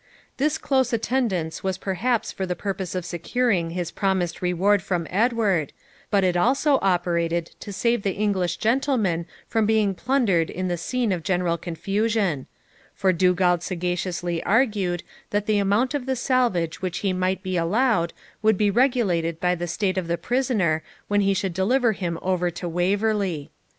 This 0.37 0.57
close 0.57 0.93
attendance 0.93 1.63
was 1.63 1.77
perhaps 1.77 2.31
for 2.31 2.47
the 2.47 2.55
purpose 2.55 2.95
of 2.95 3.05
securing 3.05 3.69
his 3.69 3.91
promised 3.91 4.41
reward 4.41 4.81
from 4.81 5.05
Edward, 5.11 5.73
but 6.09 6.23
it 6.23 6.35
also 6.35 6.79
operated 6.81 7.51
to 7.59 7.71
save 7.71 8.01
the 8.01 8.15
English 8.15 8.57
gentleman 8.57 9.27
from 9.47 9.67
being 9.67 9.93
plundered 9.93 10.49
in 10.49 10.69
the 10.69 10.75
scene 10.75 11.11
of 11.11 11.21
general 11.21 11.55
confusion; 11.55 12.47
for 12.95 13.13
Dugald 13.13 13.61
sagaciously 13.61 14.41
argued 14.43 15.03
that 15.29 15.45
the 15.45 15.59
amount 15.59 15.93
of 15.93 16.07
the 16.07 16.15
salvage 16.15 16.81
which 16.81 16.97
he 17.05 17.13
might 17.13 17.43
be 17.43 17.55
allowed 17.55 18.11
would 18.41 18.57
be 18.57 18.71
regulated 18.71 19.39
by 19.39 19.53
the 19.53 19.67
state 19.67 19.99
of 19.99 20.07
the 20.07 20.17
prisoner 20.17 20.81
when 21.09 21.21
he 21.21 21.35
should 21.35 21.53
deliver 21.53 21.91
him 21.91 22.17
over 22.23 22.49
to 22.49 22.67
Waverley. 22.67 23.51